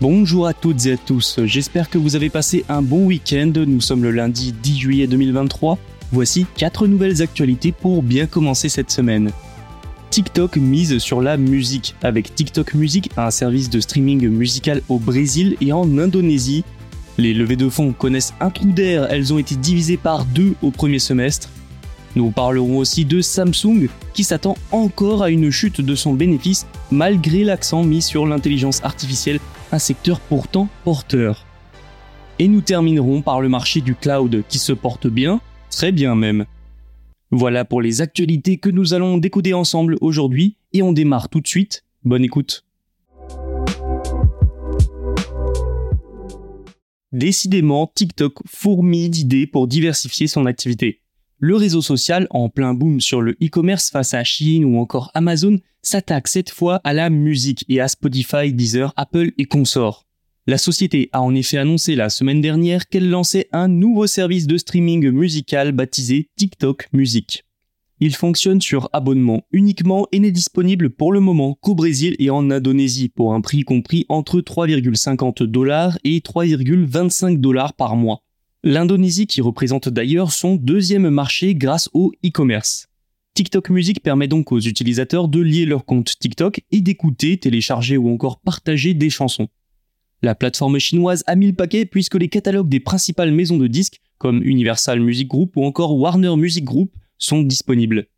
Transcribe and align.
Bonjour 0.00 0.46
à 0.46 0.54
toutes 0.54 0.86
et 0.86 0.92
à 0.92 0.96
tous, 0.96 1.40
j'espère 1.44 1.90
que 1.90 1.98
vous 1.98 2.14
avez 2.14 2.30
passé 2.30 2.64
un 2.68 2.82
bon 2.82 3.06
week-end, 3.06 3.52
nous 3.66 3.80
sommes 3.80 4.04
le 4.04 4.12
lundi 4.12 4.52
10 4.52 4.78
juillet 4.78 5.06
2023, 5.08 5.76
voici 6.12 6.46
4 6.56 6.86
nouvelles 6.86 7.20
actualités 7.20 7.72
pour 7.72 8.04
bien 8.04 8.26
commencer 8.26 8.68
cette 8.68 8.92
semaine. 8.92 9.32
TikTok 10.10 10.56
mise 10.56 10.98
sur 10.98 11.20
la 11.20 11.36
musique, 11.36 11.96
avec 12.00 12.32
TikTok 12.32 12.74
Music, 12.74 13.10
un 13.16 13.32
service 13.32 13.70
de 13.70 13.80
streaming 13.80 14.28
musical 14.28 14.82
au 14.88 15.00
Brésil 15.00 15.56
et 15.60 15.72
en 15.72 15.98
Indonésie. 15.98 16.62
Les 17.16 17.34
levées 17.34 17.56
de 17.56 17.68
fonds 17.68 17.92
connaissent 17.92 18.34
un 18.38 18.50
trou 18.50 18.66
d'air, 18.66 19.08
elles 19.10 19.32
ont 19.34 19.38
été 19.38 19.56
divisées 19.56 19.96
par 19.96 20.24
deux 20.26 20.54
au 20.62 20.70
premier 20.70 21.00
semestre. 21.00 21.48
Nous 22.18 22.32
parlerons 22.32 22.78
aussi 22.78 23.04
de 23.04 23.20
Samsung 23.20 23.88
qui 24.12 24.24
s'attend 24.24 24.56
encore 24.72 25.22
à 25.22 25.30
une 25.30 25.52
chute 25.52 25.80
de 25.80 25.94
son 25.94 26.14
bénéfice 26.14 26.66
malgré 26.90 27.44
l'accent 27.44 27.84
mis 27.84 28.02
sur 28.02 28.26
l'intelligence 28.26 28.82
artificielle, 28.82 29.38
un 29.70 29.78
secteur 29.78 30.18
pourtant 30.18 30.68
porteur. 30.82 31.46
Et 32.40 32.48
nous 32.48 32.60
terminerons 32.60 33.22
par 33.22 33.40
le 33.40 33.48
marché 33.48 33.80
du 33.82 33.94
cloud 33.94 34.42
qui 34.48 34.58
se 34.58 34.72
porte 34.72 35.06
bien, 35.06 35.40
très 35.70 35.92
bien 35.92 36.16
même. 36.16 36.46
Voilà 37.30 37.64
pour 37.64 37.80
les 37.80 38.00
actualités 38.00 38.56
que 38.56 38.68
nous 38.68 38.94
allons 38.94 39.18
décoder 39.18 39.54
ensemble 39.54 39.96
aujourd'hui 40.00 40.56
et 40.72 40.82
on 40.82 40.92
démarre 40.92 41.28
tout 41.28 41.40
de 41.40 41.46
suite. 41.46 41.84
Bonne 42.02 42.24
écoute. 42.24 42.64
Décidément, 47.12 47.86
TikTok 47.94 48.40
fourmille 48.44 49.08
d'idées 49.08 49.46
pour 49.46 49.68
diversifier 49.68 50.26
son 50.26 50.46
activité. 50.46 51.00
Le 51.40 51.54
réseau 51.54 51.82
social, 51.82 52.26
en 52.30 52.48
plein 52.48 52.74
boom 52.74 53.00
sur 53.00 53.22
le 53.22 53.36
e-commerce 53.40 53.90
face 53.90 54.12
à 54.12 54.24
Chine 54.24 54.64
ou 54.64 54.76
encore 54.78 55.12
Amazon, 55.14 55.60
s'attaque 55.82 56.26
cette 56.26 56.50
fois 56.50 56.80
à 56.82 56.92
la 56.92 57.10
musique 57.10 57.64
et 57.68 57.80
à 57.80 57.86
Spotify, 57.86 58.52
Deezer, 58.52 58.92
Apple 58.96 59.30
et 59.38 59.44
consorts. 59.44 60.04
La 60.48 60.58
société 60.58 61.10
a 61.12 61.22
en 61.22 61.36
effet 61.36 61.58
annoncé 61.58 61.94
la 61.94 62.08
semaine 62.08 62.40
dernière 62.40 62.88
qu'elle 62.88 63.08
lançait 63.08 63.48
un 63.52 63.68
nouveau 63.68 64.08
service 64.08 64.48
de 64.48 64.56
streaming 64.56 65.10
musical 65.10 65.70
baptisé 65.70 66.28
TikTok 66.36 66.88
Music. 66.92 67.44
Il 68.00 68.16
fonctionne 68.16 68.60
sur 68.60 68.90
abonnement 68.92 69.44
uniquement 69.52 70.08
et 70.10 70.18
n'est 70.18 70.32
disponible 70.32 70.90
pour 70.90 71.12
le 71.12 71.20
moment 71.20 71.56
qu'au 71.60 71.76
Brésil 71.76 72.16
et 72.18 72.30
en 72.30 72.50
Indonésie 72.50 73.10
pour 73.10 73.32
un 73.32 73.40
prix 73.40 73.62
compris 73.62 74.06
entre 74.08 74.40
3,50 74.40 75.44
dollars 75.44 75.98
et 76.02 76.18
3,25 76.18 77.38
dollars 77.38 77.74
par 77.74 77.94
mois. 77.94 78.24
L'Indonésie 78.64 79.28
qui 79.28 79.40
représente 79.40 79.88
d'ailleurs 79.88 80.32
son 80.32 80.56
deuxième 80.56 81.10
marché 81.10 81.54
grâce 81.54 81.88
au 81.92 82.12
e-commerce. 82.26 82.88
TikTok 83.34 83.70
Music 83.70 84.02
permet 84.02 84.26
donc 84.26 84.50
aux 84.50 84.58
utilisateurs 84.58 85.28
de 85.28 85.40
lier 85.40 85.64
leur 85.64 85.84
compte 85.84 86.18
TikTok 86.18 86.62
et 86.72 86.80
d'écouter, 86.80 87.36
télécharger 87.36 87.96
ou 87.96 88.08
encore 88.12 88.40
partager 88.40 88.94
des 88.94 89.10
chansons. 89.10 89.46
La 90.22 90.34
plateforme 90.34 90.80
chinoise 90.80 91.22
a 91.28 91.36
mis 91.36 91.46
le 91.46 91.52
paquet 91.52 91.86
puisque 91.86 92.16
les 92.16 92.28
catalogues 92.28 92.68
des 92.68 92.80
principales 92.80 93.30
maisons 93.30 93.58
de 93.58 93.68
disques 93.68 94.00
comme 94.18 94.42
Universal 94.42 94.98
Music 94.98 95.28
Group 95.28 95.52
ou 95.54 95.64
encore 95.64 95.96
Warner 95.96 96.34
Music 96.34 96.64
Group 96.64 96.92
sont 97.16 97.42
disponibles. 97.42 98.08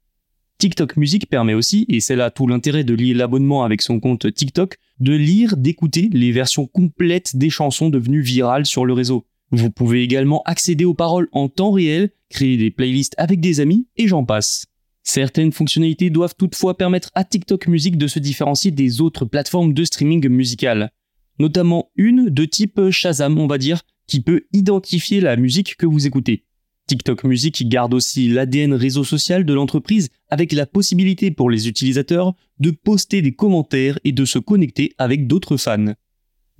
TikTok 0.57 0.97
Music 0.97 1.29
permet 1.29 1.55
aussi, 1.55 1.85
et 1.91 2.01
c'est 2.01 2.17
là 2.17 2.31
tout 2.31 2.47
l'intérêt 2.47 2.85
de 2.85 2.95
lier 2.95 3.13
l'abonnement 3.13 3.63
avec 3.63 3.83
son 3.83 4.01
compte 4.01 4.33
TikTok, 4.33 4.79
de 5.01 5.13
lire, 5.13 5.59
d'écouter 5.59 6.09
les 6.13 6.33
versions 6.33 6.67
complètes 6.67 7.37
des 7.37 7.51
chansons 7.51 7.91
devenues 7.91 8.23
virales 8.23 8.65
sur 8.65 8.87
le 8.87 8.95
réseau. 8.95 9.27
Vous 9.53 9.71
pouvez 9.71 10.03
également 10.03 10.43
accéder 10.45 10.85
aux 10.85 10.95
paroles 10.95 11.29
en 11.33 11.49
temps 11.49 11.73
réel, 11.73 12.11
créer 12.29 12.57
des 12.57 12.71
playlists 12.71 13.15
avec 13.19 13.41
des 13.41 13.61
amis, 13.61 13.87
et 13.97 14.07
j'en 14.07 14.25
passe. 14.25 14.67
Certaines 15.03 15.53
fonctionnalités 15.53 16.11
doivent 16.11 16.37
toutefois 16.37 16.77
permettre 16.77 17.11
à 17.15 17.25
TikTok 17.25 17.67
Music 17.67 17.97
de 17.97 18.07
se 18.07 18.19
différencier 18.19 18.71
des 18.71 19.01
autres 19.01 19.25
plateformes 19.25 19.75
de 19.75 19.85
streaming 19.85 20.29
musical. 20.29 20.93
Notamment 21.39 21.91
une 21.97 22.29
de 22.29 22.45
type 22.45 22.91
Shazam, 22.91 23.39
on 23.39 23.47
va 23.47 23.59
dire, 23.59 23.83
qui 24.07 24.21
peut 24.21 24.43
identifier 24.53 25.21
la 25.21 25.37
musique 25.37 25.77
que 25.77 25.87
vous 25.87 26.07
écoutez. 26.07 26.45
TikTok 26.87 27.25
Music 27.25 27.69
garde 27.69 27.95
aussi 27.95 28.29
l'ADN 28.29 28.75
réseau 28.75 29.05
social 29.05 29.45
de 29.45 29.55
l'entreprise 29.55 30.11
avec 30.29 30.53
la 30.53 30.67
possibilité 30.67 31.31
pour 31.31 31.49
les 31.49 31.69
utilisateurs 31.69 32.35
de 32.59 32.73
poster 32.73 33.23
des 33.23 33.33
commentaires 33.33 33.99
et 34.05 34.13
de 34.13 34.25
se 34.25 34.39
connecter 34.39 34.93
avec 34.99 35.27
d'autres 35.27 35.57
fans. 35.57 35.95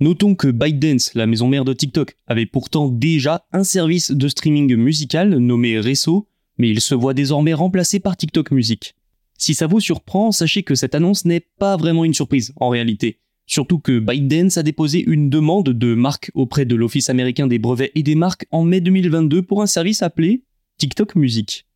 Notons 0.01 0.33
que 0.33 0.47
ByteDance, 0.47 1.13
la 1.13 1.27
maison 1.27 1.47
mère 1.47 1.63
de 1.63 1.73
TikTok, 1.73 2.17
avait 2.25 2.47
pourtant 2.47 2.89
déjà 2.89 3.45
un 3.51 3.63
service 3.63 4.09
de 4.09 4.27
streaming 4.27 4.75
musical 4.75 5.37
nommé 5.37 5.79
Resso, 5.79 6.27
mais 6.57 6.71
il 6.71 6.81
se 6.81 6.95
voit 6.95 7.13
désormais 7.13 7.53
remplacé 7.53 7.99
par 7.99 8.17
TikTok 8.17 8.49
Music. 8.49 8.95
Si 9.37 9.53
ça 9.53 9.67
vous 9.67 9.79
surprend, 9.79 10.31
sachez 10.31 10.63
que 10.63 10.73
cette 10.73 10.95
annonce 10.95 11.23
n'est 11.25 11.45
pas 11.59 11.77
vraiment 11.77 12.03
une 12.03 12.15
surprise 12.15 12.51
en 12.55 12.69
réalité. 12.69 13.19
Surtout 13.45 13.77
que 13.77 13.99
ByteDance 13.99 14.57
a 14.57 14.63
déposé 14.63 15.03
une 15.07 15.29
demande 15.29 15.69
de 15.69 15.93
marque 15.93 16.31
auprès 16.33 16.65
de 16.65 16.75
l'Office 16.75 17.11
américain 17.11 17.45
des 17.45 17.59
brevets 17.59 17.91
et 17.93 18.01
des 18.01 18.15
marques 18.15 18.47
en 18.49 18.63
mai 18.63 18.81
2022 18.81 19.43
pour 19.43 19.61
un 19.61 19.67
service 19.67 20.01
appelé 20.01 20.43
TikTok 20.79 21.15
Music. 21.15 21.67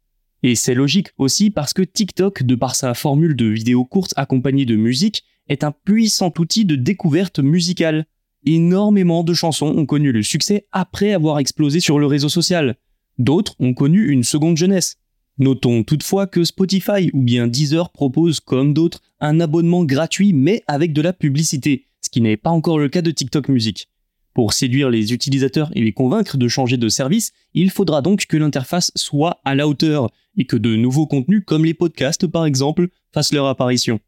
Et 0.41 0.55
c'est 0.55 0.73
logique 0.73 1.09
aussi 1.19 1.51
parce 1.51 1.73
que 1.73 1.83
TikTok, 1.83 2.41
de 2.41 2.55
par 2.55 2.73
sa 2.73 2.95
formule 2.95 3.35
de 3.35 3.45
vidéos 3.45 3.85
courtes 3.85 4.15
accompagnées 4.17 4.65
de 4.65 4.75
musique, 4.75 5.23
est 5.47 5.63
un 5.63 5.71
puissant 5.71 6.33
outil 6.39 6.65
de 6.65 6.75
découverte 6.75 7.37
musicale. 7.37 8.07
Énormément 8.45 9.23
de 9.23 9.33
chansons 9.33 9.73
ont 9.75 9.87
connu 9.87 10.11
le 10.11 10.21
succès 10.21 10.67
après 10.71 11.13
avoir 11.13 11.39
explosé 11.39 11.79
sur 11.79 11.97
le 11.97 12.05
réseau 12.05 12.29
social. 12.29 12.75
D'autres 13.17 13.55
ont 13.59 13.73
connu 13.73 14.09
une 14.09 14.23
seconde 14.23 14.57
jeunesse. 14.57 14.97
Notons 15.39 15.83
toutefois 15.83 16.27
que 16.27 16.43
Spotify 16.43 17.09
ou 17.13 17.23
bien 17.23 17.47
Deezer 17.47 17.91
proposent, 17.91 18.39
comme 18.39 18.73
d'autres, 18.73 19.01
un 19.19 19.39
abonnement 19.39 19.83
gratuit 19.83 20.31
mais 20.31 20.61
avec 20.67 20.93
de 20.93 21.01
la 21.01 21.11
publicité, 21.11 21.85
ce 22.01 22.09
qui 22.09 22.21
n'est 22.21 22.37
pas 22.37 22.51
encore 22.51 22.77
le 22.77 22.87
cas 22.87 23.01
de 23.01 23.11
TikTok 23.11 23.49
Music. 23.49 23.89
Pour 24.35 24.53
séduire 24.53 24.89
les 24.89 25.11
utilisateurs 25.11 25.71
et 25.73 25.81
les 25.81 25.93
convaincre 25.93 26.37
de 26.37 26.47
changer 26.47 26.77
de 26.77 26.89
service, 26.89 27.31
il 27.53 27.71
faudra 27.71 28.01
donc 28.01 28.25
que 28.27 28.37
l'interface 28.37 28.91
soit 28.95 29.39
à 29.43 29.55
la 29.55 29.67
hauteur 29.67 30.11
et 30.37 30.45
que 30.45 30.57
de 30.57 30.75
nouveaux 30.75 31.07
contenus 31.07 31.41
comme 31.45 31.65
les 31.65 31.73
podcasts 31.73 32.27
par 32.27 32.45
exemple 32.45 32.89
fassent 33.11 33.33
leur 33.33 33.47
apparition. 33.47 33.99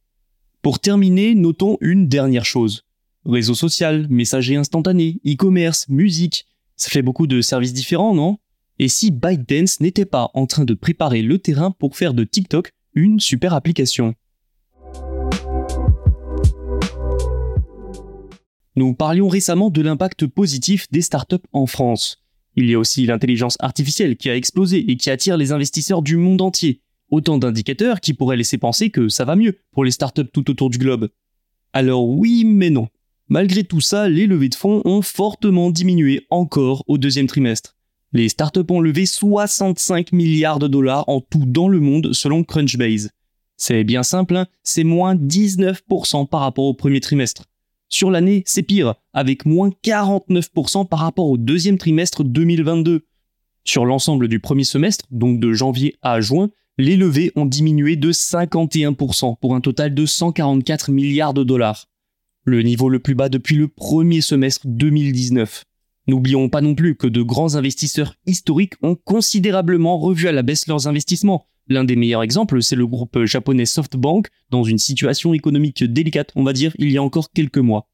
Pour 0.61 0.79
terminer, 0.79 1.33
notons 1.33 1.77
une 1.81 2.07
dernière 2.07 2.45
chose. 2.45 2.86
Réseau 3.27 3.55
social, 3.55 4.07
messagerie 4.09 4.55
instantanée, 4.55 5.19
e-commerce, 5.25 5.89
musique, 5.89 6.45
ça 6.77 6.89
fait 6.89 7.01
beaucoup 7.01 7.27
de 7.27 7.41
services 7.41 7.73
différents, 7.73 8.15
non? 8.15 8.37
Et 8.79 8.87
si 8.87 9.11
ByteDance 9.11 9.81
n'était 9.81 10.05
pas 10.05 10.31
en 10.33 10.45
train 10.45 10.63
de 10.63 10.73
préparer 10.73 11.21
le 11.21 11.37
terrain 11.37 11.71
pour 11.71 11.97
faire 11.97 12.13
de 12.13 12.23
TikTok 12.23 12.71
une 12.93 13.19
super 13.19 13.53
application? 13.53 14.15
Nous 18.77 18.93
parlions 18.93 19.27
récemment 19.27 19.71
de 19.71 19.81
l'impact 19.81 20.25
positif 20.27 20.89
des 20.91 21.01
startups 21.01 21.35
en 21.51 21.65
France. 21.65 22.23
Il 22.55 22.69
y 22.69 22.75
a 22.75 22.79
aussi 22.79 23.05
l'intelligence 23.07 23.57
artificielle 23.59 24.15
qui 24.15 24.29
a 24.29 24.37
explosé 24.37 24.89
et 24.89 24.95
qui 24.95 25.09
attire 25.09 25.35
les 25.35 25.51
investisseurs 25.51 26.01
du 26.01 26.15
monde 26.15 26.41
entier. 26.41 26.81
Autant 27.09 27.37
d'indicateurs 27.37 27.99
qui 27.99 28.13
pourraient 28.13 28.37
laisser 28.37 28.57
penser 28.57 28.89
que 28.89 29.09
ça 29.09 29.25
va 29.25 29.35
mieux 29.35 29.57
pour 29.73 29.83
les 29.83 29.91
startups 29.91 30.31
tout 30.31 30.49
autour 30.49 30.69
du 30.69 30.77
globe. 30.77 31.09
Alors 31.73 32.07
oui, 32.07 32.45
mais 32.45 32.69
non. 32.69 32.87
Malgré 33.29 33.65
tout 33.65 33.81
ça, 33.81 34.07
les 34.07 34.25
levées 34.25 34.49
de 34.49 34.55
fonds 34.55 34.81
ont 34.85 35.01
fortement 35.01 35.69
diminué 35.69 36.25
encore 36.29 36.83
au 36.87 36.97
deuxième 36.97 37.27
trimestre. 37.27 37.75
Les 38.13 38.29
startups 38.29 38.61
ont 38.69 38.79
levé 38.79 39.05
65 39.05 40.13
milliards 40.13 40.59
de 40.59 40.67
dollars 40.67 41.03
en 41.09 41.19
tout 41.19 41.43
dans 41.45 41.67
le 41.67 41.81
monde 41.81 42.13
selon 42.13 42.45
Crunchbase. 42.45 43.09
C'est 43.57 43.83
bien 43.83 44.03
simple, 44.03 44.37
hein, 44.37 44.47
c'est 44.63 44.85
moins 44.85 45.15
19% 45.15 46.27
par 46.29 46.39
rapport 46.39 46.65
au 46.65 46.73
premier 46.73 47.01
trimestre. 47.01 47.45
Sur 47.89 48.11
l'année, 48.11 48.43
c'est 48.45 48.63
pire, 48.63 48.95
avec 49.13 49.45
moins 49.45 49.71
49% 49.83 50.87
par 50.87 50.99
rapport 50.99 51.27
au 51.27 51.37
deuxième 51.37 51.77
trimestre 51.77 52.23
2022. 52.23 53.05
Sur 53.65 53.85
l'ensemble 53.85 54.29
du 54.29 54.39
premier 54.39 54.63
semestre, 54.63 55.05
donc 55.11 55.41
de 55.41 55.51
janvier 55.51 55.97
à 56.01 56.21
juin, 56.21 56.49
les 56.77 56.95
levées 56.95 57.31
ont 57.35 57.45
diminué 57.45 57.97
de 57.97 58.11
51% 58.13 59.37
pour 59.39 59.55
un 59.55 59.61
total 59.61 59.93
de 59.93 60.05
144 60.05 60.91
milliards 60.91 61.33
de 61.33 61.43
dollars. 61.43 61.89
Le 62.49 62.61
niveau 62.61 62.87
le 62.87 62.99
plus 62.99 63.13
bas 63.13 63.27
depuis 63.27 63.57
le 63.57 63.67
premier 63.67 64.21
semestre 64.21 64.61
2019. 64.67 65.65
N'oublions 66.07 66.47
pas 66.47 66.61
non 66.61 66.75
plus 66.75 66.95
que 66.95 67.05
de 67.05 67.21
grands 67.21 67.55
investisseurs 67.55 68.15
historiques 68.25 68.75
ont 68.81 68.95
considérablement 68.95 69.99
revu 69.99 70.29
à 70.29 70.31
la 70.31 70.43
baisse 70.43 70.65
leurs 70.65 70.87
investissements. 70.87 71.45
L'un 71.67 71.83
des 71.83 71.97
meilleurs 71.97 72.23
exemples, 72.23 72.61
c'est 72.61 72.77
le 72.77 72.87
groupe 72.87 73.25
japonais 73.25 73.65
SoftBank, 73.65 74.29
dans 74.49 74.63
une 74.63 74.77
situation 74.77 75.33
économique 75.33 75.83
délicate, 75.83 76.31
on 76.37 76.43
va 76.45 76.53
dire, 76.53 76.71
il 76.79 76.89
y 76.89 76.95
a 76.95 77.03
encore 77.03 77.31
quelques 77.31 77.57
mois. 77.57 77.89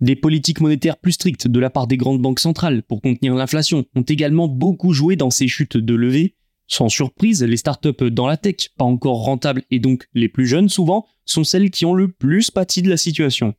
Des 0.00 0.16
politiques 0.16 0.62
monétaires 0.62 0.96
plus 0.96 1.12
strictes 1.12 1.46
de 1.46 1.60
la 1.60 1.68
part 1.68 1.86
des 1.86 1.98
grandes 1.98 2.22
banques 2.22 2.40
centrales 2.40 2.82
pour 2.84 3.02
contenir 3.02 3.34
l'inflation 3.34 3.84
ont 3.94 4.00
également 4.00 4.48
beaucoup 4.48 4.94
joué 4.94 5.16
dans 5.16 5.30
ces 5.30 5.48
chutes 5.48 5.76
de 5.76 5.94
levée. 5.94 6.34
Sans 6.66 6.88
surprise, 6.88 7.42
les 7.42 7.58
startups 7.58 8.10
dans 8.10 8.26
la 8.26 8.38
tech, 8.38 8.70
pas 8.78 8.86
encore 8.86 9.22
rentables 9.24 9.64
et 9.70 9.80
donc 9.80 10.06
les 10.14 10.30
plus 10.30 10.46
jeunes 10.46 10.70
souvent, 10.70 11.04
sont 11.26 11.44
celles 11.44 11.70
qui 11.70 11.84
ont 11.84 11.92
le 11.92 12.08
plus 12.08 12.50
pâti 12.50 12.80
de 12.80 12.88
la 12.88 12.96
situation. 12.96 13.54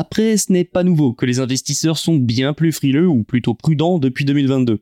Après, 0.00 0.36
ce 0.36 0.52
n'est 0.52 0.62
pas 0.62 0.84
nouveau 0.84 1.12
que 1.12 1.26
les 1.26 1.40
investisseurs 1.40 1.98
sont 1.98 2.14
bien 2.14 2.52
plus 2.52 2.70
frileux 2.70 3.08
ou 3.08 3.24
plutôt 3.24 3.54
prudents 3.54 3.98
depuis 3.98 4.24
2022. 4.24 4.78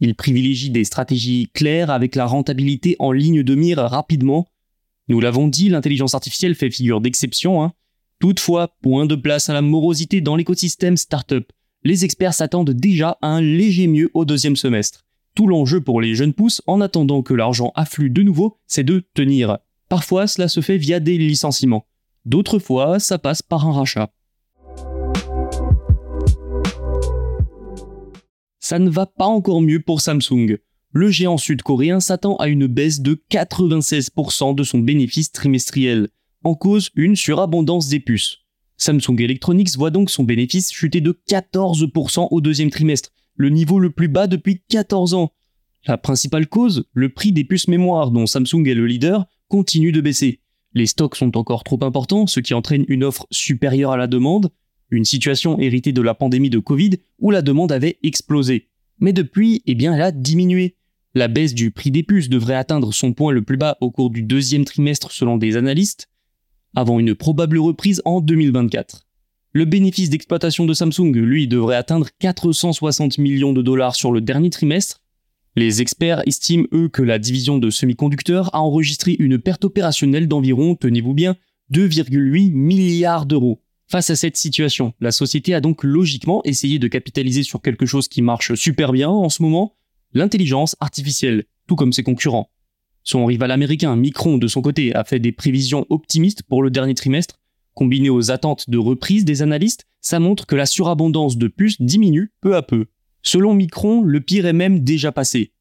Ils 0.00 0.16
privilégient 0.16 0.70
des 0.70 0.82
stratégies 0.82 1.48
claires 1.54 1.90
avec 1.90 2.16
la 2.16 2.26
rentabilité 2.26 2.96
en 2.98 3.12
ligne 3.12 3.44
de 3.44 3.54
mire 3.54 3.78
rapidement. 3.78 4.48
Nous 5.06 5.20
l'avons 5.20 5.46
dit, 5.46 5.68
l'intelligence 5.68 6.16
artificielle 6.16 6.56
fait 6.56 6.72
figure 6.72 7.00
d'exception. 7.00 7.62
Hein. 7.62 7.72
Toutefois, 8.18 8.74
point 8.82 9.06
de 9.06 9.14
place 9.14 9.48
à 9.48 9.52
la 9.52 9.62
morosité 9.62 10.20
dans 10.20 10.34
l'écosystème 10.34 10.96
startup. 10.96 11.52
Les 11.84 12.04
experts 12.04 12.34
s'attendent 12.34 12.72
déjà 12.72 13.16
à 13.22 13.28
un 13.28 13.40
léger 13.40 13.86
mieux 13.86 14.10
au 14.12 14.24
deuxième 14.24 14.56
semestre. 14.56 15.06
Tout 15.36 15.46
l'enjeu 15.46 15.80
pour 15.80 16.00
les 16.00 16.16
jeunes 16.16 16.34
pousses, 16.34 16.62
en 16.66 16.80
attendant 16.80 17.22
que 17.22 17.34
l'argent 17.34 17.70
afflue 17.76 18.10
de 18.10 18.24
nouveau, 18.24 18.58
c'est 18.66 18.82
de 18.82 19.06
tenir. 19.14 19.58
Parfois, 19.88 20.26
cela 20.26 20.48
se 20.48 20.62
fait 20.62 20.78
via 20.78 20.98
des 20.98 21.16
licenciements. 21.16 21.86
D'autres 22.24 22.58
fois, 22.58 22.98
ça 22.98 23.20
passe 23.20 23.40
par 23.40 23.64
un 23.64 23.72
rachat. 23.72 24.10
Ça 28.68 28.78
ne 28.78 28.90
va 28.90 29.06
pas 29.06 29.24
encore 29.24 29.62
mieux 29.62 29.80
pour 29.80 30.02
Samsung. 30.02 30.58
Le 30.92 31.10
géant 31.10 31.38
sud-coréen 31.38 32.00
s'attend 32.00 32.36
à 32.36 32.48
une 32.48 32.66
baisse 32.66 33.00
de 33.00 33.18
96% 33.30 34.54
de 34.54 34.62
son 34.62 34.80
bénéfice 34.80 35.32
trimestriel, 35.32 36.08
en 36.44 36.54
cause 36.54 36.90
une 36.94 37.16
surabondance 37.16 37.88
des 37.88 37.98
puces. 37.98 38.40
Samsung 38.76 39.18
Electronics 39.20 39.74
voit 39.74 39.90
donc 39.90 40.10
son 40.10 40.22
bénéfice 40.22 40.70
chuter 40.70 41.00
de 41.00 41.18
14% 41.30 42.28
au 42.30 42.40
deuxième 42.42 42.68
trimestre, 42.68 43.14
le 43.36 43.48
niveau 43.48 43.78
le 43.78 43.88
plus 43.88 44.08
bas 44.08 44.26
depuis 44.26 44.60
14 44.68 45.14
ans. 45.14 45.32
La 45.86 45.96
principale 45.96 46.46
cause, 46.46 46.84
le 46.92 47.08
prix 47.08 47.32
des 47.32 47.44
puces 47.44 47.68
mémoire 47.68 48.10
dont 48.10 48.26
Samsung 48.26 48.66
est 48.66 48.74
le 48.74 48.86
leader, 48.86 49.24
continue 49.48 49.92
de 49.92 50.02
baisser. 50.02 50.42
Les 50.74 50.84
stocks 50.84 51.16
sont 51.16 51.38
encore 51.38 51.64
trop 51.64 51.82
importants, 51.82 52.26
ce 52.26 52.40
qui 52.40 52.52
entraîne 52.52 52.84
une 52.88 53.04
offre 53.04 53.26
supérieure 53.30 53.92
à 53.92 53.96
la 53.96 54.08
demande, 54.08 54.50
une 54.90 55.04
situation 55.04 55.58
héritée 55.58 55.92
de 55.92 56.02
la 56.02 56.14
pandémie 56.14 56.50
de 56.50 56.58
Covid 56.58 56.92
où 57.18 57.30
la 57.30 57.42
demande 57.42 57.72
avait 57.72 57.98
explosé. 58.02 58.68
Mais 59.00 59.12
depuis, 59.12 59.62
eh 59.66 59.74
bien, 59.74 59.94
elle 59.94 60.02
a 60.02 60.12
diminué. 60.12 60.76
La 61.14 61.28
baisse 61.28 61.54
du 61.54 61.70
prix 61.70 61.90
des 61.90 62.02
puces 62.02 62.28
devrait 62.28 62.54
atteindre 62.54 62.92
son 62.92 63.12
point 63.12 63.32
le 63.32 63.42
plus 63.42 63.56
bas 63.56 63.76
au 63.80 63.90
cours 63.90 64.10
du 64.10 64.22
deuxième 64.22 64.64
trimestre 64.64 65.10
selon 65.10 65.36
des 65.36 65.56
analystes, 65.56 66.08
avant 66.74 66.98
une 66.98 67.14
probable 67.14 67.58
reprise 67.58 68.02
en 68.04 68.20
2024. 68.20 69.06
Le 69.52 69.64
bénéfice 69.64 70.10
d'exploitation 70.10 70.66
de 70.66 70.74
Samsung, 70.74 71.12
lui, 71.12 71.48
devrait 71.48 71.76
atteindre 71.76 72.08
460 72.18 73.18
millions 73.18 73.52
de 73.52 73.62
dollars 73.62 73.94
sur 73.94 74.12
le 74.12 74.20
dernier 74.20 74.50
trimestre. 74.50 75.00
Les 75.56 75.80
experts 75.80 76.22
estiment, 76.26 76.66
eux, 76.72 76.88
que 76.88 77.02
la 77.02 77.18
division 77.18 77.58
de 77.58 77.70
semi-conducteurs 77.70 78.54
a 78.54 78.60
enregistré 78.60 79.16
une 79.18 79.38
perte 79.38 79.64
opérationnelle 79.64 80.28
d'environ, 80.28 80.76
tenez-vous 80.76 81.14
bien, 81.14 81.36
2,8 81.72 82.52
milliards 82.52 83.26
d'euros. 83.26 83.60
Face 83.90 84.10
à 84.10 84.16
cette 84.16 84.36
situation, 84.36 84.92
la 85.00 85.12
société 85.12 85.54
a 85.54 85.62
donc 85.62 85.82
logiquement 85.82 86.42
essayé 86.44 86.78
de 86.78 86.88
capitaliser 86.88 87.42
sur 87.42 87.62
quelque 87.62 87.86
chose 87.86 88.06
qui 88.06 88.20
marche 88.20 88.52
super 88.54 88.92
bien 88.92 89.08
en 89.08 89.30
ce 89.30 89.42
moment, 89.42 89.76
l'intelligence 90.12 90.76
artificielle, 90.78 91.44
tout 91.66 91.74
comme 91.74 91.94
ses 91.94 92.02
concurrents. 92.02 92.50
Son 93.02 93.24
rival 93.24 93.50
américain 93.50 93.96
Micron, 93.96 94.36
de 94.36 94.46
son 94.46 94.60
côté, 94.60 94.94
a 94.94 95.04
fait 95.04 95.20
des 95.20 95.32
prévisions 95.32 95.86
optimistes 95.88 96.42
pour 96.42 96.62
le 96.62 96.70
dernier 96.70 96.92
trimestre. 96.92 97.40
Combiné 97.72 98.10
aux 98.10 98.30
attentes 98.30 98.68
de 98.68 98.76
reprise 98.76 99.24
des 99.24 99.40
analystes, 99.40 99.86
ça 100.02 100.20
montre 100.20 100.44
que 100.44 100.56
la 100.56 100.66
surabondance 100.66 101.38
de 101.38 101.48
puces 101.48 101.80
diminue 101.80 102.30
peu 102.42 102.56
à 102.56 102.62
peu. 102.62 102.88
Selon 103.22 103.54
Micron, 103.54 104.02
le 104.02 104.20
pire 104.20 104.44
est 104.44 104.52
même 104.52 104.80
déjà 104.80 105.12
passé. 105.12 105.54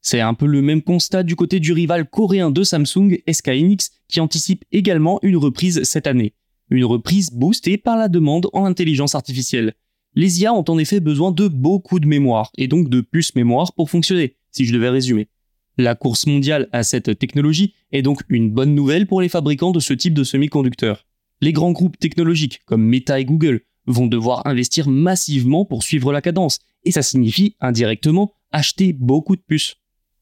C'est 0.00 0.20
un 0.20 0.34
peu 0.34 0.46
le 0.46 0.62
même 0.62 0.82
constat 0.82 1.22
du 1.22 1.36
côté 1.36 1.60
du 1.60 1.72
rival 1.72 2.10
coréen 2.10 2.50
de 2.50 2.64
Samsung, 2.64 3.18
SK 3.30 3.48
Hynix, 3.48 3.92
qui 4.08 4.18
anticipe 4.18 4.64
également 4.72 5.20
une 5.22 5.36
reprise 5.36 5.84
cette 5.84 6.08
année 6.08 6.34
une 6.70 6.84
reprise 6.84 7.30
boostée 7.30 7.78
par 7.78 7.96
la 7.96 8.08
demande 8.08 8.48
en 8.52 8.64
intelligence 8.64 9.14
artificielle. 9.14 9.74
Les 10.14 10.40
IA 10.40 10.52
ont 10.54 10.64
en 10.68 10.78
effet 10.78 11.00
besoin 11.00 11.30
de 11.30 11.48
beaucoup 11.48 12.00
de 12.00 12.06
mémoire, 12.06 12.50
et 12.56 12.68
donc 12.68 12.88
de 12.88 13.00
puces 13.00 13.34
mémoire 13.34 13.72
pour 13.74 13.90
fonctionner, 13.90 14.36
si 14.50 14.64
je 14.64 14.72
devais 14.72 14.88
résumer. 14.88 15.28
La 15.76 15.94
course 15.94 16.26
mondiale 16.26 16.68
à 16.72 16.82
cette 16.82 17.18
technologie 17.18 17.74
est 17.92 18.02
donc 18.02 18.22
une 18.28 18.50
bonne 18.50 18.74
nouvelle 18.74 19.06
pour 19.06 19.20
les 19.20 19.28
fabricants 19.28 19.70
de 19.70 19.80
ce 19.80 19.92
type 19.92 20.14
de 20.14 20.24
semi-conducteurs. 20.24 21.06
Les 21.40 21.52
grands 21.52 21.72
groupes 21.72 21.98
technologiques 21.98 22.62
comme 22.66 22.84
Meta 22.84 23.20
et 23.20 23.24
Google 23.24 23.60
vont 23.86 24.08
devoir 24.08 24.46
investir 24.46 24.88
massivement 24.88 25.64
pour 25.64 25.84
suivre 25.84 26.12
la 26.12 26.20
cadence, 26.20 26.58
et 26.84 26.90
ça 26.90 27.02
signifie 27.02 27.54
indirectement 27.60 28.32
acheter 28.50 28.92
beaucoup 28.92 29.36
de 29.36 29.42
puces. 29.46 29.76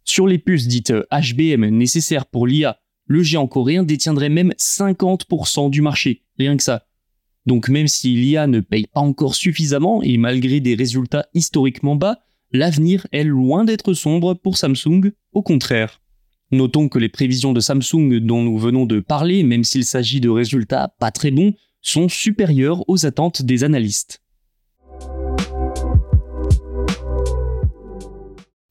Sur 0.04 0.26
les 0.26 0.38
puces 0.38 0.68
dites 0.68 0.92
HBM 1.10 1.66
nécessaires 1.70 2.26
pour 2.26 2.46
l'IA 2.46 2.78
le 3.06 3.22
géant 3.22 3.46
coréen 3.46 3.82
détiendrait 3.82 4.28
même 4.28 4.52
50% 4.58 5.70
du 5.70 5.80
marché, 5.80 6.22
rien 6.38 6.56
que 6.56 6.62
ça. 6.62 6.86
Donc 7.46 7.68
même 7.68 7.86
si 7.86 8.14
l'IA 8.14 8.46
ne 8.46 8.60
paye 8.60 8.86
pas 8.86 9.00
encore 9.00 9.34
suffisamment 9.34 10.02
et 10.02 10.16
malgré 10.18 10.60
des 10.60 10.74
résultats 10.74 11.26
historiquement 11.32 11.94
bas, 11.94 12.18
l'avenir 12.52 13.06
est 13.12 13.24
loin 13.24 13.64
d'être 13.64 13.94
sombre 13.94 14.34
pour 14.34 14.58
Samsung, 14.58 15.12
au 15.32 15.42
contraire. 15.42 16.00
Notons 16.50 16.88
que 16.88 16.98
les 16.98 17.08
prévisions 17.08 17.52
de 17.52 17.60
Samsung 17.60 18.20
dont 18.20 18.42
nous 18.42 18.58
venons 18.58 18.86
de 18.86 19.00
parler, 19.00 19.42
même 19.42 19.64
s'il 19.64 19.84
s'agit 19.84 20.20
de 20.20 20.28
résultats 20.28 20.94
pas 21.00 21.10
très 21.10 21.30
bons, 21.30 21.54
sont 21.82 22.08
supérieures 22.08 22.88
aux 22.88 23.06
attentes 23.06 23.42
des 23.42 23.62
analystes. 23.64 24.22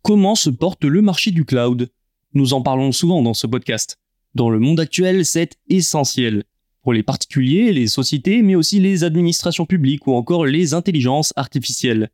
Comment 0.02 0.36
se 0.36 0.50
porte 0.50 0.84
le 0.84 1.02
marché 1.02 1.32
du 1.32 1.46
cloud? 1.46 1.90
Nous 2.34 2.54
en 2.54 2.62
parlons 2.62 2.92
souvent 2.92 3.22
dans 3.22 3.34
ce 3.34 3.48
podcast. 3.48 3.98
Dans 4.36 4.50
le 4.50 4.60
monde 4.60 4.82
actuel, 4.82 5.26
c'est 5.26 5.58
essentiel. 5.70 6.44
Pour 6.84 6.92
les 6.92 7.04
particuliers, 7.04 7.72
les 7.72 7.88
sociétés, 7.88 8.42
mais 8.42 8.56
aussi 8.56 8.82
les 8.82 9.06
administrations 9.06 9.66
publiques 9.66 10.08
ou 10.08 10.14
encore 10.14 10.46
les 10.46 10.74
intelligences 10.74 11.32
artificielles. 11.38 12.10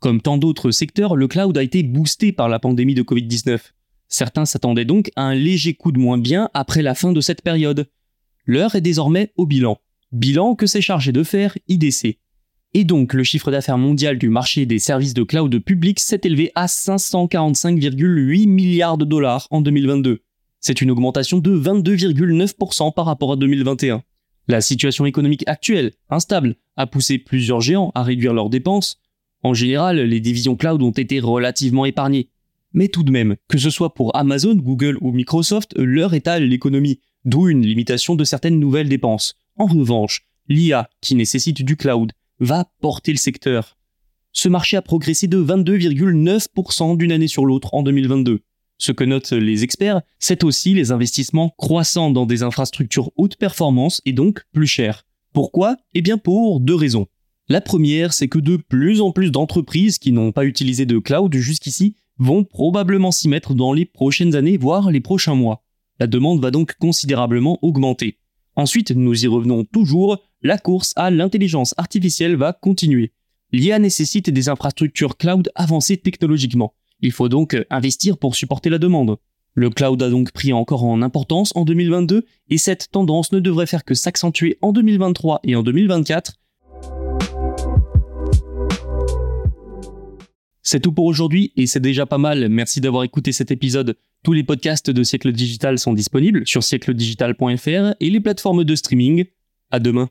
Comme 0.00 0.22
tant 0.22 0.38
d'autres 0.38 0.70
secteurs, 0.70 1.16
le 1.16 1.28
cloud 1.28 1.56
a 1.58 1.62
été 1.62 1.82
boosté 1.82 2.32
par 2.32 2.48
la 2.48 2.58
pandémie 2.58 2.94
de 2.94 3.02
Covid-19. 3.02 3.60
Certains 4.08 4.46
s'attendaient 4.46 4.86
donc 4.86 5.10
à 5.16 5.24
un 5.24 5.34
léger 5.34 5.74
coup 5.74 5.92
de 5.92 5.98
moins 5.98 6.16
bien 6.16 6.48
après 6.54 6.80
la 6.80 6.94
fin 6.94 7.12
de 7.12 7.20
cette 7.20 7.42
période. 7.42 7.90
L'heure 8.46 8.74
est 8.74 8.80
désormais 8.80 9.32
au 9.36 9.44
bilan. 9.44 9.78
Bilan 10.12 10.54
que 10.54 10.66
s'est 10.66 10.80
chargé 10.80 11.12
de 11.12 11.22
faire 11.22 11.58
IDC. 11.68 12.18
Et 12.72 12.84
donc 12.84 13.12
le 13.12 13.22
chiffre 13.22 13.50
d'affaires 13.50 13.78
mondial 13.78 14.16
du 14.16 14.30
marché 14.30 14.64
des 14.64 14.78
services 14.78 15.14
de 15.14 15.24
cloud 15.24 15.58
public 15.58 16.00
s'est 16.00 16.20
élevé 16.24 16.52
à 16.54 16.66
545,8 16.66 18.48
milliards 18.48 18.96
de 18.96 19.04
dollars 19.04 19.46
en 19.50 19.60
2022. 19.60 20.22
C'est 20.66 20.80
une 20.80 20.90
augmentation 20.90 21.38
de 21.38 21.56
22,9% 21.56 22.92
par 22.92 23.06
rapport 23.06 23.30
à 23.30 23.36
2021. 23.36 24.02
La 24.48 24.60
situation 24.60 25.06
économique 25.06 25.44
actuelle, 25.46 25.92
instable, 26.10 26.56
a 26.76 26.88
poussé 26.88 27.18
plusieurs 27.18 27.60
géants 27.60 27.92
à 27.94 28.02
réduire 28.02 28.34
leurs 28.34 28.50
dépenses. 28.50 29.00
En 29.44 29.54
général, 29.54 30.00
les 30.00 30.18
divisions 30.18 30.56
cloud 30.56 30.82
ont 30.82 30.90
été 30.90 31.20
relativement 31.20 31.84
épargnées. 31.84 32.30
Mais 32.72 32.88
tout 32.88 33.04
de 33.04 33.12
même, 33.12 33.36
que 33.46 33.58
ce 33.58 33.70
soit 33.70 33.94
pour 33.94 34.16
Amazon, 34.16 34.56
Google 34.56 34.98
ou 35.02 35.12
Microsoft, 35.12 35.72
leur 35.76 36.14
étale 36.14 36.42
l'économie, 36.42 36.98
d'où 37.24 37.46
une 37.46 37.64
limitation 37.64 38.16
de 38.16 38.24
certaines 38.24 38.58
nouvelles 38.58 38.88
dépenses. 38.88 39.36
En 39.54 39.66
revanche, 39.66 40.26
l'IA, 40.48 40.90
qui 41.00 41.14
nécessite 41.14 41.62
du 41.62 41.76
cloud, 41.76 42.10
va 42.40 42.68
porter 42.80 43.12
le 43.12 43.18
secteur. 43.18 43.78
Ce 44.32 44.48
marché 44.48 44.76
a 44.76 44.82
progressé 44.82 45.28
de 45.28 45.40
22,9% 45.40 46.96
d'une 46.96 47.12
année 47.12 47.28
sur 47.28 47.46
l'autre 47.46 47.72
en 47.72 47.84
2022. 47.84 48.40
Ce 48.78 48.92
que 48.92 49.04
notent 49.04 49.32
les 49.32 49.64
experts, 49.64 50.02
c'est 50.18 50.44
aussi 50.44 50.74
les 50.74 50.92
investissements 50.92 51.54
croissants 51.56 52.10
dans 52.10 52.26
des 52.26 52.42
infrastructures 52.42 53.10
haute 53.16 53.36
performance 53.36 54.02
et 54.04 54.12
donc 54.12 54.42
plus 54.52 54.66
chères. 54.66 55.06
Pourquoi? 55.32 55.76
Eh 55.94 56.02
bien 56.02 56.18
pour 56.18 56.60
deux 56.60 56.74
raisons. 56.74 57.06
La 57.48 57.60
première, 57.60 58.12
c'est 58.12 58.28
que 58.28 58.38
de 58.38 58.56
plus 58.56 59.00
en 59.00 59.12
plus 59.12 59.30
d'entreprises 59.30 59.98
qui 59.98 60.12
n'ont 60.12 60.32
pas 60.32 60.44
utilisé 60.44 60.84
de 60.84 60.98
cloud 60.98 61.34
jusqu'ici 61.34 61.94
vont 62.18 62.44
probablement 62.44 63.12
s'y 63.12 63.28
mettre 63.28 63.54
dans 63.54 63.72
les 63.72 63.84
prochaines 63.84 64.34
années, 64.34 64.56
voire 64.56 64.90
les 64.90 65.00
prochains 65.00 65.34
mois. 65.34 65.62
La 66.00 66.06
demande 66.06 66.40
va 66.40 66.50
donc 66.50 66.74
considérablement 66.78 67.58
augmenter. 67.62 68.18
Ensuite, 68.56 68.90
nous 68.90 69.24
y 69.24 69.26
revenons 69.26 69.64
toujours, 69.64 70.18
la 70.42 70.58
course 70.58 70.92
à 70.96 71.10
l'intelligence 71.10 71.74
artificielle 71.76 72.36
va 72.36 72.52
continuer. 72.52 73.12
L'IA 73.52 73.78
nécessite 73.78 74.30
des 74.30 74.48
infrastructures 74.48 75.16
cloud 75.16 75.50
avancées 75.54 75.98
technologiquement. 75.98 76.74
Il 77.00 77.12
faut 77.12 77.28
donc 77.28 77.56
investir 77.70 78.18
pour 78.18 78.36
supporter 78.36 78.70
la 78.70 78.78
demande. 78.78 79.16
Le 79.54 79.70
cloud 79.70 80.02
a 80.02 80.10
donc 80.10 80.32
pris 80.32 80.52
encore 80.52 80.84
en 80.84 81.00
importance 81.00 81.52
en 81.54 81.64
2022 81.64 82.26
et 82.50 82.58
cette 82.58 82.90
tendance 82.90 83.32
ne 83.32 83.40
devrait 83.40 83.66
faire 83.66 83.84
que 83.84 83.94
s'accentuer 83.94 84.58
en 84.60 84.72
2023 84.72 85.40
et 85.44 85.56
en 85.56 85.62
2024. 85.62 86.34
C'est 90.62 90.80
tout 90.80 90.92
pour 90.92 91.04
aujourd'hui 91.04 91.52
et 91.56 91.66
c'est 91.66 91.80
déjà 91.80 92.06
pas 92.06 92.18
mal. 92.18 92.48
Merci 92.48 92.80
d'avoir 92.80 93.04
écouté 93.04 93.30
cet 93.30 93.50
épisode. 93.50 93.96
Tous 94.24 94.32
les 94.32 94.42
podcasts 94.42 94.90
de 94.90 95.02
Siècle 95.04 95.30
Digital 95.30 95.78
sont 95.78 95.92
disponibles 95.92 96.44
sur 96.44 96.64
siècledigital.fr 96.64 97.94
et 98.00 98.10
les 98.10 98.20
plateformes 98.20 98.64
de 98.64 98.74
streaming. 98.74 99.26
À 99.70 99.78
demain. 99.78 100.10